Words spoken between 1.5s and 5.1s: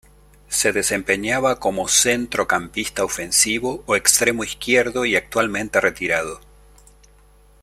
como centrocampista ofensivo o extremo izquierdo